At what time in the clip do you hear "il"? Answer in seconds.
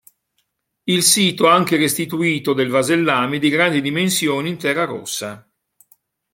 0.85-1.03